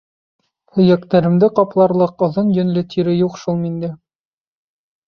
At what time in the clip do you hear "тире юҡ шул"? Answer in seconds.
2.95-3.63